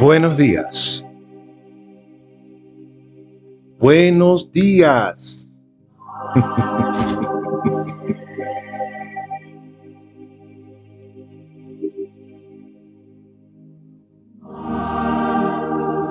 [0.00, 1.06] Buenos días.
[3.82, 5.60] Buenos días.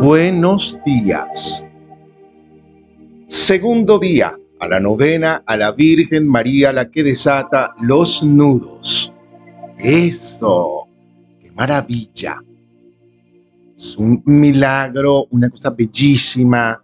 [0.01, 1.65] Buenos días.
[3.27, 9.13] Segundo día a la novena a la Virgen María la que desata los nudos.
[9.77, 10.89] Eso,
[11.39, 12.35] qué maravilla.
[13.77, 16.83] Es un milagro, una cosa bellísima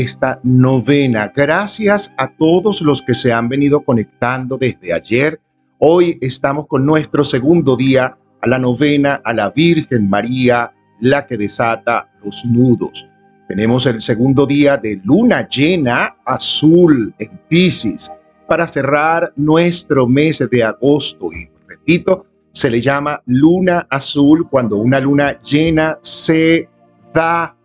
[0.00, 1.32] esta novena.
[1.34, 5.40] Gracias a todos los que se han venido conectando desde ayer.
[5.78, 11.38] Hoy estamos con nuestro segundo día a la novena a la Virgen María, la que
[11.38, 13.06] desata los nudos.
[13.48, 18.12] Tenemos el segundo día de luna llena azul en Pisces
[18.46, 21.32] para cerrar nuestro mes de agosto.
[21.32, 26.68] Y repito, se le llama luna azul cuando una luna llena se
[27.14, 27.55] da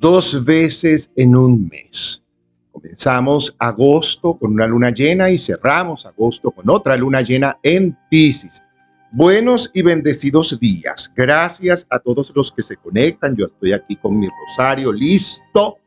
[0.00, 2.24] dos veces en un mes.
[2.72, 8.62] Comenzamos agosto con una luna llena y cerramos agosto con otra luna llena en Pisces.
[9.10, 11.12] Buenos y bendecidos días.
[11.16, 13.34] Gracias a todos los que se conectan.
[13.34, 15.78] Yo estoy aquí con mi rosario listo.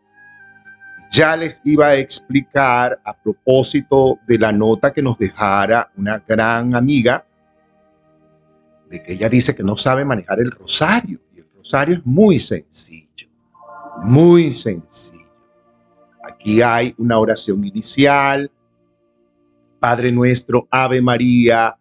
[1.12, 6.74] Ya les iba a explicar a propósito de la nota que nos dejara una gran
[6.74, 7.26] amiga
[8.90, 11.22] de que ella dice que no sabe manejar el rosario.
[11.36, 13.28] Y el rosario es muy sencillo,
[14.04, 15.22] muy sencillo.
[16.24, 18.52] Aquí hay una oración inicial,
[19.80, 21.76] Padre nuestro, Ave María,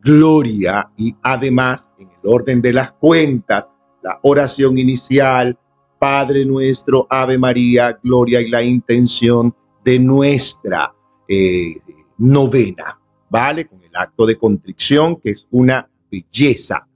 [0.00, 5.58] Gloria, y además en el orden de las cuentas, la oración inicial,
[5.98, 9.54] Padre nuestro, Ave María, Gloria y la intención
[9.84, 10.94] de nuestra
[11.28, 11.80] eh,
[12.18, 13.00] novena,
[13.30, 13.66] ¿vale?
[13.66, 16.86] Con el acto de contrición, que es una belleza.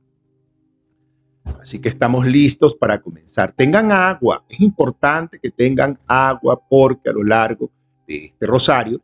[1.61, 3.53] Así que estamos listos para comenzar.
[3.53, 4.45] Tengan agua.
[4.49, 7.71] Es importante que tengan agua porque a lo largo
[8.07, 9.01] de este rosario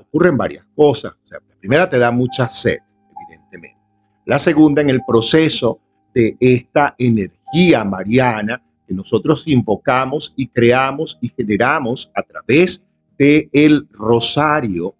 [0.00, 1.12] ocurren varias cosas.
[1.12, 2.78] O sea, la primera te da mucha sed,
[3.20, 3.78] evidentemente.
[4.24, 5.80] La segunda, en el proceso
[6.14, 12.84] de esta energía mariana que nosotros invocamos y creamos y generamos a través
[13.18, 14.94] de el rosario,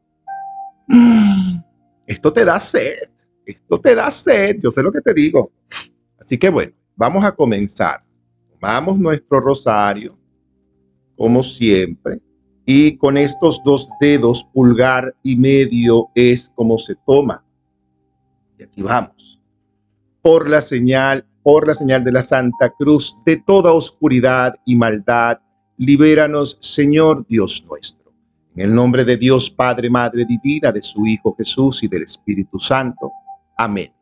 [2.07, 3.15] esto te da sed
[3.47, 5.53] esto te da sed, yo sé lo que te digo.
[6.19, 8.01] Así que bueno, vamos a comenzar.
[8.51, 10.17] Tomamos nuestro rosario,
[11.17, 12.21] como siempre,
[12.65, 17.45] y con estos dos dedos, pulgar y medio, es como se toma.
[18.59, 19.41] Y aquí vamos.
[20.23, 25.39] Por la señal, por la señal de la Santa Cruz, de toda oscuridad y maldad,
[25.77, 28.13] libéranos, Señor Dios nuestro.
[28.57, 32.59] En el nombre de Dios Padre, Madre Divina, de su Hijo Jesús y del Espíritu
[32.59, 33.13] Santo
[33.57, 33.94] Amén.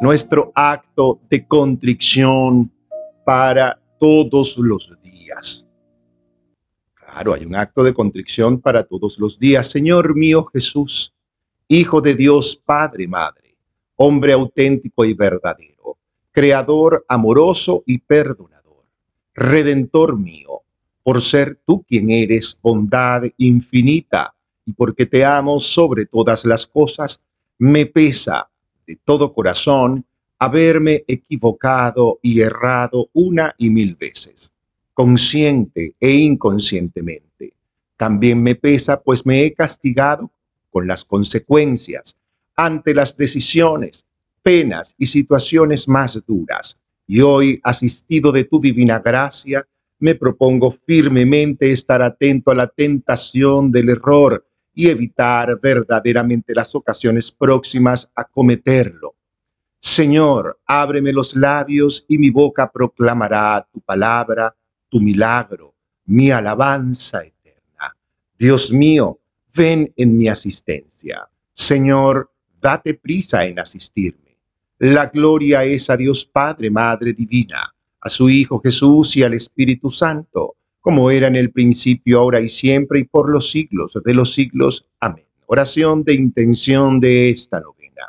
[0.00, 2.70] Nuestro acto de contrición
[3.24, 5.68] para todos los días.
[6.94, 9.66] Claro, hay un acto de contrición para todos los días.
[9.66, 11.16] Señor mío Jesús,
[11.66, 13.58] Hijo de Dios, Padre, Madre,
[13.96, 15.98] hombre auténtico y verdadero,
[16.30, 18.84] Creador amoroso y perdonador,
[19.34, 20.62] Redentor mío,
[21.02, 24.32] por ser tú quien eres bondad infinita
[24.64, 27.24] y porque te amo sobre todas las cosas,
[27.58, 28.48] me pesa
[28.88, 30.06] de todo corazón
[30.38, 34.54] haberme equivocado y errado una y mil veces,
[34.94, 37.52] consciente e inconscientemente.
[37.98, 40.30] También me pesa pues me he castigado
[40.70, 42.16] con las consecuencias
[42.56, 44.06] ante las decisiones,
[44.42, 46.80] penas y situaciones más duras.
[47.06, 49.66] Y hoy, asistido de tu divina gracia,
[49.98, 54.46] me propongo firmemente estar atento a la tentación del error
[54.78, 59.16] y evitar verdaderamente las ocasiones próximas a cometerlo.
[59.80, 64.54] Señor, ábreme los labios y mi boca proclamará tu palabra,
[64.88, 67.92] tu milagro, mi alabanza eterna.
[68.38, 69.18] Dios mío,
[69.52, 71.28] ven en mi asistencia.
[71.52, 72.30] Señor,
[72.60, 74.38] date prisa en asistirme.
[74.78, 79.90] La gloria es a Dios Padre, Madre Divina, a su Hijo Jesús y al Espíritu
[79.90, 80.57] Santo
[80.88, 84.88] como era en el principio, ahora y siempre, y por los siglos de los siglos.
[85.00, 85.26] Amén.
[85.44, 88.06] Oración de intención de esta novena.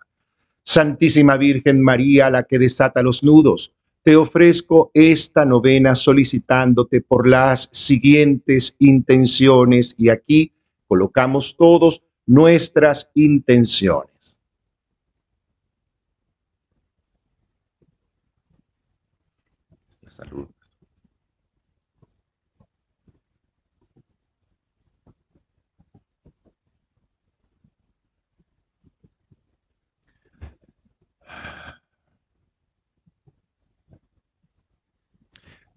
[0.63, 7.67] Santísima Virgen María, la que desata los nudos, te ofrezco esta novena solicitándote por las
[7.73, 10.53] siguientes intenciones y aquí
[10.87, 14.39] colocamos todos nuestras intenciones.
[20.07, 20.47] Salud.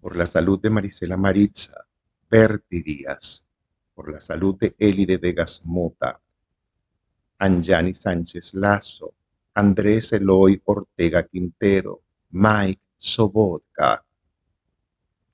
[0.03, 1.87] Por la salud de Marisela Maritza,
[2.29, 3.45] Berti Díaz,
[3.95, 6.19] por la salud de Eli de Vegas Mota,
[7.37, 9.13] Anjani Sánchez Lazo,
[9.53, 12.01] Andrés Eloy Ortega Quintero,
[12.31, 14.05] Mike Sobotka,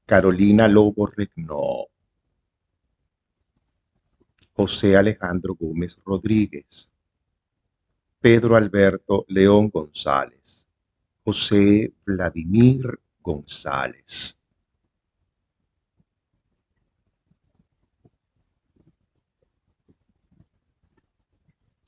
[0.06, 1.88] Carolina Lobo Regnó,
[4.54, 6.92] José Alejandro Gómez Rodríguez,
[8.22, 10.68] Pedro Alberto León González,
[11.24, 14.39] José Vladimir González.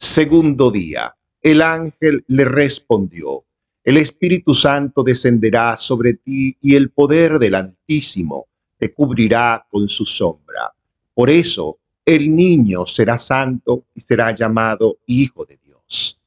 [0.03, 3.45] Segundo día, el ángel le respondió,
[3.83, 8.47] el Espíritu Santo descenderá sobre ti y el poder del Altísimo
[8.79, 10.73] te cubrirá con su sombra.
[11.13, 16.17] Por eso el niño será santo y será llamado Hijo de Dios.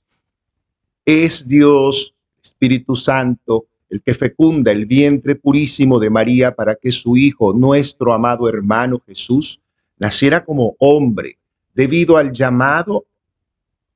[1.05, 7.17] Es Dios, Espíritu Santo, el que fecunda el vientre purísimo de María para que su
[7.17, 9.61] Hijo, nuestro amado hermano Jesús,
[9.99, 11.39] naciera como hombre,
[11.75, 13.07] debido al llamado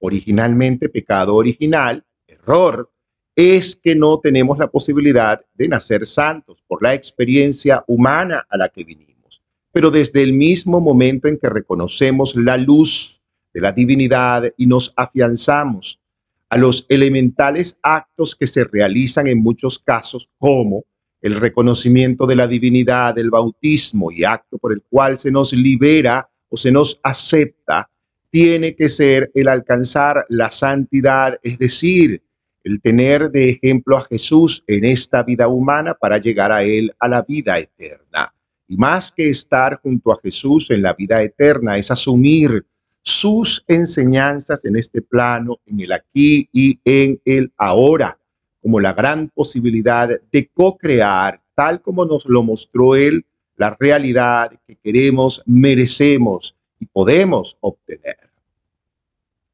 [0.01, 2.91] originalmente pecado original, error,
[3.35, 8.69] es que no tenemos la posibilidad de nacer santos por la experiencia humana a la
[8.69, 9.43] que vinimos.
[9.71, 13.23] Pero desde el mismo momento en que reconocemos la luz
[13.53, 16.01] de la divinidad y nos afianzamos
[16.49, 20.85] a los elementales actos que se realizan en muchos casos, como
[21.21, 26.31] el reconocimiento de la divinidad, del bautismo y acto por el cual se nos libera
[26.49, 27.91] o se nos acepta,
[28.31, 32.23] tiene que ser el alcanzar la santidad, es decir,
[32.65, 37.09] el tener de ejemplo a Jesús en esta vida humana para llegar a Él a
[37.09, 38.35] la vida eterna.
[38.67, 42.67] Y más que estar junto a Jesús en la vida eterna, es asumir
[43.01, 48.19] sus enseñanzas en este plano, en el aquí y en el ahora,
[48.61, 53.25] como la gran posibilidad de co-crear, tal como nos lo mostró Él,
[53.57, 58.17] la realidad que queremos, merecemos y podemos obtener.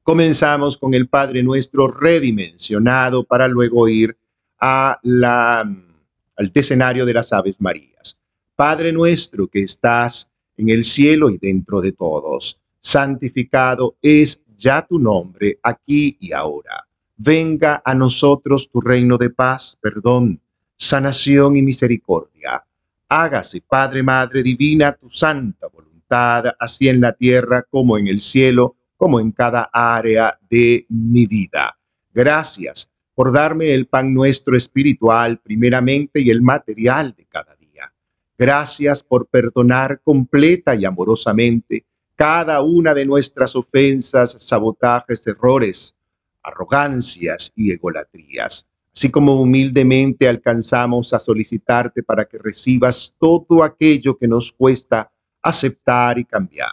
[0.03, 4.17] Comenzamos con el Padre Nuestro redimensionado para luego ir
[4.61, 8.19] a la, al escenario de las Aves Marías.
[8.55, 14.99] Padre nuestro que estás en el cielo y dentro de todos, santificado es ya tu
[14.99, 16.87] nombre aquí y ahora.
[17.17, 20.41] Venga a nosotros tu reino de paz, perdón,
[20.77, 22.65] sanación y misericordia.
[23.09, 28.77] Hágase, Padre, Madre Divina, tu santa voluntad así en la tierra como en el cielo,
[28.97, 31.77] como en cada área de mi vida.
[32.13, 37.93] Gracias por darme el pan nuestro espiritual primeramente y el material de cada día.
[38.39, 41.85] Gracias por perdonar completa y amorosamente
[42.17, 45.97] cada una de nuestras ofensas, sabotajes, errores,
[46.43, 54.29] arrogancias y egolatrías, así como humildemente alcanzamos a solicitarte para que recibas todo aquello que
[54.29, 55.11] nos cuesta
[55.45, 56.73] aceptar y cambiar,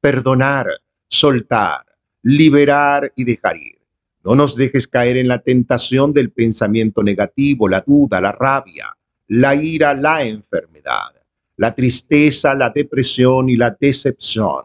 [0.00, 0.68] perdonar,
[1.08, 1.84] soltar,
[2.22, 3.78] liberar y dejar ir.
[4.22, 8.94] No nos dejes caer en la tentación del pensamiento negativo, la duda, la rabia,
[9.28, 11.14] la ira, la enfermedad,
[11.56, 14.64] la tristeza, la depresión y la decepción,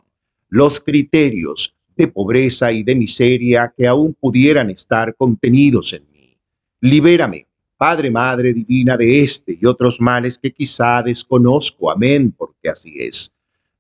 [0.50, 6.38] los criterios de pobreza y de miseria que aún pudieran estar contenidos en mí.
[6.82, 7.48] Libérame,
[7.78, 11.90] Padre, Madre Divina, de este y otros males que quizá desconozco.
[11.90, 13.35] Amén, porque así es.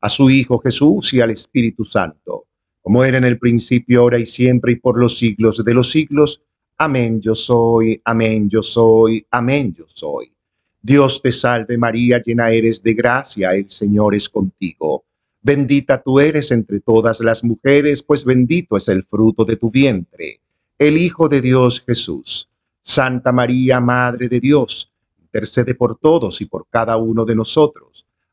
[0.00, 2.46] a su Hijo Jesús y al Espíritu Santo,
[2.80, 6.42] como era en el principio, ahora y siempre, y por los siglos de los siglos.
[6.78, 10.32] Amén yo soy, amén yo soy, amén yo soy.
[10.82, 15.04] Dios te salve María, llena eres de gracia, el Señor es contigo.
[15.42, 20.40] Bendita tú eres entre todas las mujeres, pues bendito es el fruto de tu vientre,
[20.78, 22.48] el Hijo de Dios Jesús.
[22.82, 24.90] Santa María, Madre de Dios,
[25.20, 28.06] intercede por todos y por cada uno de nosotros,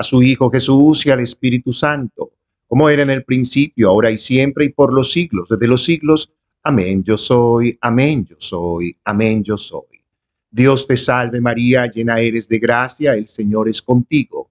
[0.00, 2.32] a su Hijo Jesús y al Espíritu Santo,
[2.66, 6.32] como era en el principio, ahora y siempre, y por los siglos de los siglos.
[6.62, 10.04] Amén yo soy, amén yo soy, amén yo soy.
[10.50, 14.50] Dios te salve María, llena eres de gracia, el Señor es contigo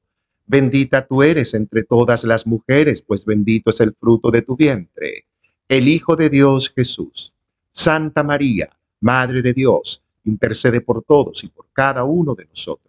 [0.52, 5.28] Bendita tú eres entre todas las mujeres, pues bendito es el fruto de tu vientre,
[5.68, 7.36] el Hijo de Dios Jesús.
[7.72, 8.68] Santa María,
[9.00, 12.89] Madre de Dios, intercede por todos y por cada uno de nosotros,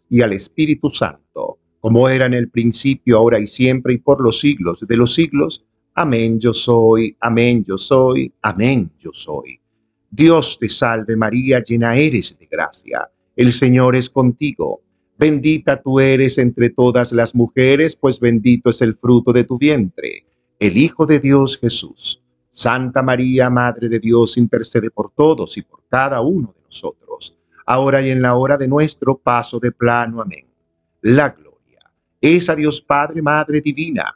[0.11, 4.39] y al Espíritu Santo, como era en el principio, ahora y siempre, y por los
[4.39, 5.65] siglos de los siglos.
[5.95, 9.59] Amén yo soy, amén yo soy, amén yo soy.
[10.11, 13.09] Dios te salve María, llena eres de gracia.
[13.35, 14.81] El Señor es contigo
[15.21, 20.25] Bendita tú eres entre todas las mujeres, pues bendito es el fruto de tu vientre,
[20.57, 22.23] el Hijo de Dios Jesús.
[22.49, 27.00] Santa María, Madre de Dios, intercede por todos y por cada uno de nosotros,
[27.65, 30.21] ahora y en la hora de nuestro paso de plano.
[30.21, 30.45] Amén.
[31.01, 31.51] La gloria
[32.21, 34.15] es a Dios Padre, Madre Divina,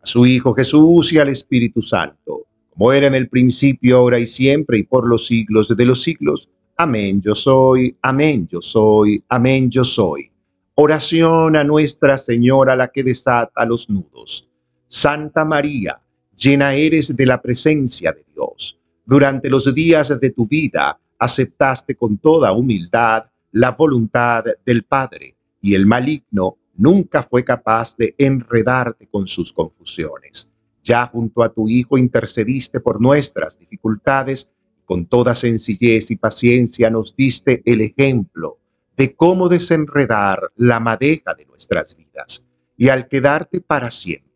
[0.00, 4.26] a su Hijo Jesús y al Espíritu Santo, como era en el principio, ahora y
[4.26, 6.50] siempre, y por los siglos de los siglos.
[6.76, 10.30] Amén, yo soy, amén, yo soy, amén, yo soy.
[10.74, 14.50] Oración a Nuestra Señora, la que desata los nudos.
[14.86, 15.98] Santa María,
[16.36, 18.78] llena eres de la presencia de Dios.
[19.06, 25.74] Durante los días de tu vida, aceptaste con toda humildad la voluntad del Padre y
[25.74, 30.50] el maligno nunca fue capaz de enredarte con sus confusiones.
[30.82, 34.50] Ya junto a tu Hijo intercediste por nuestras dificultades,
[34.84, 38.58] con toda sencillez y paciencia nos diste el ejemplo
[38.96, 42.44] de cómo desenredar la madeja de nuestras vidas.
[42.76, 44.26] Y al quedarte para siempre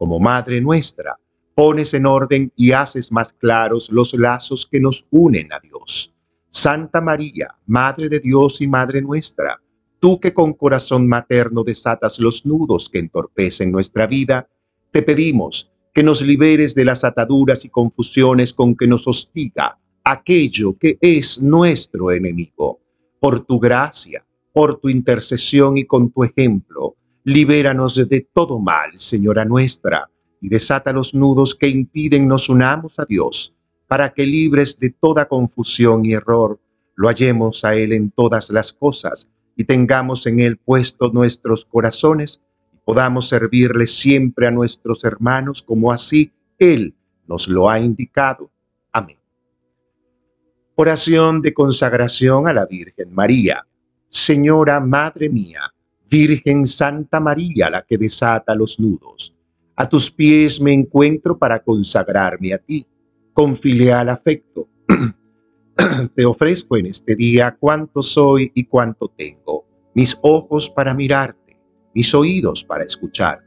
[0.00, 1.18] como Madre nuestra,
[1.54, 6.14] pones en orden y haces más claros los lazos que nos unen a Dios.
[6.50, 9.60] Santa María, Madre de Dios y Madre nuestra,
[10.00, 14.48] tú que con corazón materno desatas los nudos que entorpecen nuestra vida,
[14.90, 20.76] te pedimos que nos liberes de las ataduras y confusiones con que nos hostiga aquello
[20.76, 22.80] que es nuestro enemigo.
[23.20, 29.44] Por tu gracia, por tu intercesión y con tu ejemplo, libéranos de todo mal, Señora
[29.44, 33.54] nuestra, y desata los nudos que impiden nos unamos a Dios
[33.90, 36.60] para que libres de toda confusión y error,
[36.94, 42.40] lo hallemos a Él en todas las cosas y tengamos en Él puestos nuestros corazones
[42.72, 46.94] y podamos servirle siempre a nuestros hermanos como así Él
[47.26, 48.52] nos lo ha indicado.
[48.92, 49.18] Amén.
[50.76, 53.66] Oración de consagración a la Virgen María.
[54.08, 55.62] Señora Madre mía,
[56.08, 59.34] Virgen Santa María, la que desata los nudos,
[59.74, 62.86] a tus pies me encuentro para consagrarme a ti
[63.32, 64.68] con filial afecto.
[66.14, 69.64] Te ofrezco en este día cuánto soy y cuánto tengo,
[69.94, 71.58] mis ojos para mirarte,
[71.94, 73.46] mis oídos para escucharte,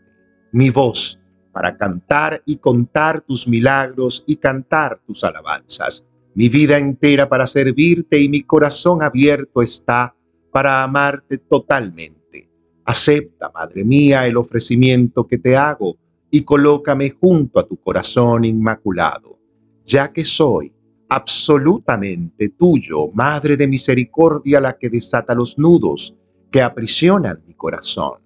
[0.52, 1.20] mi voz
[1.52, 8.20] para cantar y contar tus milagros y cantar tus alabanzas, mi vida entera para servirte
[8.20, 10.16] y mi corazón abierto está
[10.52, 12.50] para amarte totalmente.
[12.86, 15.96] Acepta, Madre mía, el ofrecimiento que te hago
[16.32, 19.43] y colócame junto a tu corazón inmaculado
[19.86, 20.74] ya que soy
[21.10, 26.16] absolutamente tuyo, Madre de Misericordia, la que desata los nudos
[26.52, 28.20] que aprisionan mi corazón.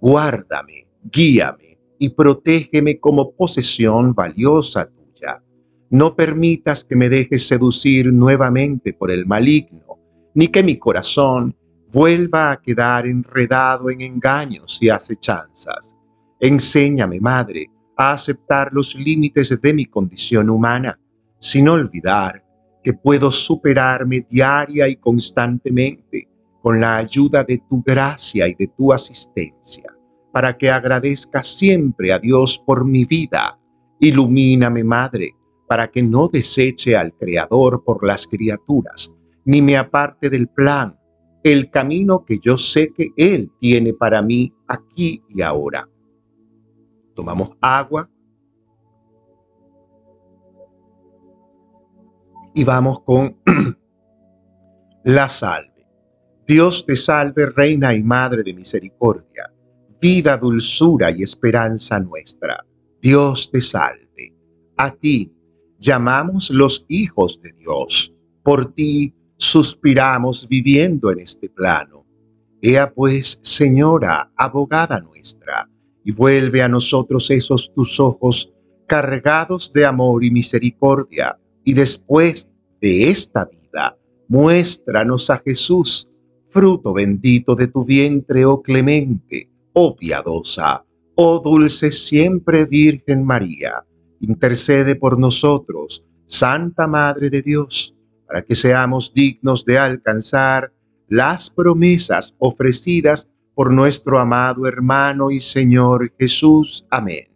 [0.00, 5.42] Guárdame, guíame y protégeme como posesión valiosa tuya.
[5.90, 9.98] No permitas que me dejes seducir nuevamente por el maligno,
[10.34, 11.56] ni que mi corazón
[11.92, 15.96] vuelva a quedar enredado en engaños y acechanzas.
[16.38, 17.66] Enséñame, Madre,
[18.00, 20.98] a aceptar los límites de mi condición humana,
[21.38, 22.42] sin olvidar
[22.82, 26.26] que puedo superarme diaria y constantemente
[26.62, 29.94] con la ayuda de tu gracia y de tu asistencia,
[30.32, 33.58] para que agradezca siempre a Dios por mi vida.
[33.98, 35.34] Ilumíname, Madre,
[35.68, 39.12] para que no deseche al Creador por las criaturas,
[39.44, 40.98] ni me aparte del plan,
[41.44, 45.86] el camino que yo sé que Él tiene para mí aquí y ahora
[47.14, 48.10] tomamos agua
[52.54, 53.36] y vamos con
[55.04, 55.86] la salve.
[56.46, 59.52] Dios te salve, Reina y Madre de Misericordia,
[60.00, 62.64] vida, dulzura y esperanza nuestra.
[63.00, 64.34] Dios te salve.
[64.76, 65.32] A ti
[65.78, 68.14] llamamos los hijos de Dios.
[68.42, 72.06] Por ti suspiramos viviendo en este plano.
[72.60, 75.70] Ea pues, Señora, abogada nuestra,
[76.04, 78.52] y vuelve a nosotros esos tus ojos
[78.86, 83.96] cargados de amor y misericordia, y después de esta vida,
[84.28, 86.08] muéstranos a Jesús,
[86.46, 90.84] fruto bendito de tu vientre, oh clemente, oh piadosa,
[91.14, 93.84] oh dulce siempre Virgen María,
[94.20, 97.94] intercede por nosotros, Santa Madre de Dios,
[98.26, 100.72] para que seamos dignos de alcanzar
[101.08, 103.28] las promesas ofrecidas
[103.60, 106.86] por nuestro amado hermano y Señor Jesús.
[106.88, 107.28] Amén.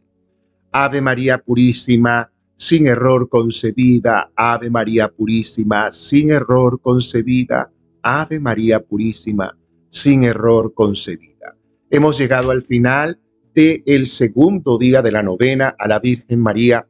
[0.73, 4.33] Ave María Purísima, sin error concebida.
[4.35, 7.71] Ave María Purísima, sin error concebida.
[8.01, 9.55] Ave María Purísima,
[9.91, 11.59] sin error concebida.
[11.91, 13.21] Hemos llegado al final
[13.55, 16.89] del el segundo día de la novena a la Virgen María,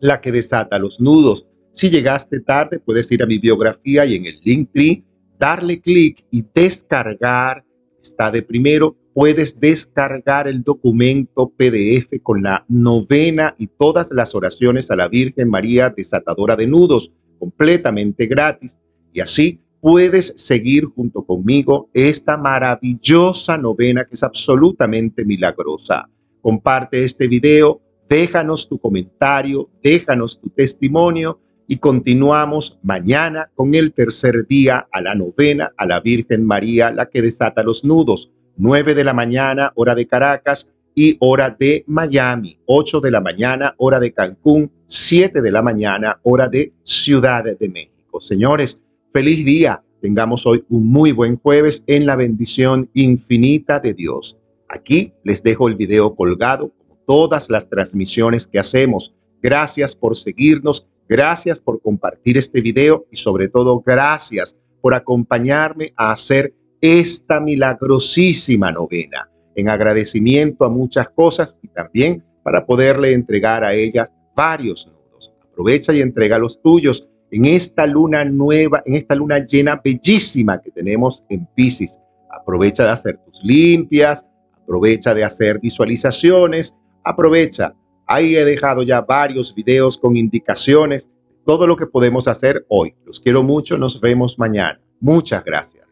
[0.00, 1.46] la que desata los nudos.
[1.70, 5.04] Si llegaste tarde, puedes ir a mi biografía y en el link tree,
[5.38, 7.67] darle clic y descargar
[8.00, 14.90] está de primero, puedes descargar el documento PDF con la novena y todas las oraciones
[14.90, 18.78] a la Virgen María desatadora de nudos, completamente gratis.
[19.12, 26.08] Y así puedes seguir junto conmigo esta maravillosa novena que es absolutamente milagrosa.
[26.40, 34.46] Comparte este video, déjanos tu comentario, déjanos tu testimonio y continuamos mañana con el tercer
[34.46, 38.32] día a la novena a la Virgen María, la que desata los nudos.
[38.56, 43.74] 9 de la mañana, hora de Caracas, y hora de Miami, 8 de la mañana,
[43.76, 48.20] hora de Cancún, 7 de la mañana, hora de Ciudad de México.
[48.20, 49.84] Señores, feliz día.
[50.00, 54.38] Tengamos hoy un muy buen jueves en la bendición infinita de Dios.
[54.68, 56.72] Aquí les dejo el video colgado,
[57.06, 59.14] todas las transmisiones que hacemos.
[59.40, 66.12] Gracias por seguirnos, gracias por compartir este video y sobre todo gracias por acompañarme a
[66.12, 73.74] hacer esta milagrosísima novena en agradecimiento a muchas cosas y también para poderle entregar a
[73.74, 75.34] ella varios nudos.
[75.50, 80.70] Aprovecha y entrega los tuyos en esta luna nueva, en esta luna llena bellísima que
[80.70, 81.98] tenemos en Pisces.
[82.30, 84.24] Aprovecha de hacer tus limpias,
[84.62, 87.74] aprovecha de hacer visualizaciones, aprovecha.
[88.08, 91.10] Ahí he dejado ya varios videos con indicaciones,
[91.44, 92.94] todo lo que podemos hacer hoy.
[93.04, 94.80] Los quiero mucho, nos vemos mañana.
[94.98, 95.87] Muchas gracias.